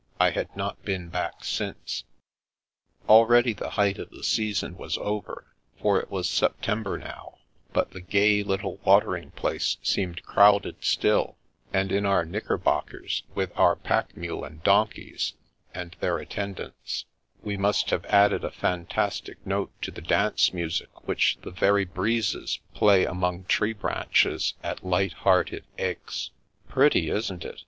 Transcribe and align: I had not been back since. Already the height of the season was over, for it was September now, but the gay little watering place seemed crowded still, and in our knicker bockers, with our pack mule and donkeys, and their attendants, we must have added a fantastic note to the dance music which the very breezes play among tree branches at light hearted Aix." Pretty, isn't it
I 0.19 0.31
had 0.31 0.57
not 0.57 0.81
been 0.83 1.09
back 1.09 1.43
since. 1.43 2.05
Already 3.07 3.53
the 3.53 3.69
height 3.69 3.99
of 3.99 4.09
the 4.09 4.23
season 4.23 4.75
was 4.75 4.97
over, 4.97 5.45
for 5.79 5.99
it 5.99 6.09
was 6.09 6.27
September 6.27 6.97
now, 6.97 7.37
but 7.71 7.91
the 7.91 8.01
gay 8.01 8.41
little 8.41 8.77
watering 8.77 9.29
place 9.29 9.77
seemed 9.83 10.23
crowded 10.23 10.77
still, 10.79 11.37
and 11.71 11.91
in 11.91 12.07
our 12.07 12.25
knicker 12.25 12.57
bockers, 12.57 13.21
with 13.35 13.51
our 13.55 13.75
pack 13.75 14.17
mule 14.17 14.43
and 14.43 14.63
donkeys, 14.63 15.33
and 15.71 15.95
their 15.99 16.17
attendants, 16.17 17.05
we 17.43 17.55
must 17.55 17.91
have 17.91 18.03
added 18.05 18.43
a 18.43 18.49
fantastic 18.49 19.45
note 19.45 19.71
to 19.83 19.91
the 19.91 20.01
dance 20.01 20.51
music 20.51 21.07
which 21.07 21.37
the 21.43 21.51
very 21.51 21.85
breezes 21.85 22.59
play 22.73 23.05
among 23.05 23.43
tree 23.43 23.73
branches 23.73 24.55
at 24.63 24.83
light 24.83 25.13
hearted 25.13 25.63
Aix." 25.77 26.31
Pretty, 26.69 27.11
isn't 27.11 27.45
it 27.45 27.59